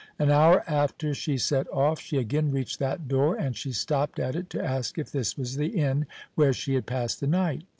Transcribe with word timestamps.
An 0.17 0.31
hour 0.31 0.63
after 0.67 1.13
she 1.13 1.37
set 1.37 1.67
off, 1.71 1.99
she 1.99 2.17
again 2.17 2.49
reached 2.49 2.79
that 2.79 3.07
door; 3.07 3.35
and 3.35 3.55
she 3.55 3.71
stopped 3.71 4.17
at 4.17 4.35
it 4.35 4.49
to 4.49 4.65
ask 4.65 4.97
if 4.97 5.11
this 5.11 5.37
was 5.37 5.57
the 5.57 5.67
inn 5.79 6.07
where 6.33 6.53
she 6.53 6.73
had 6.73 6.87
passed 6.87 7.19
the 7.19 7.27
night. 7.27 7.61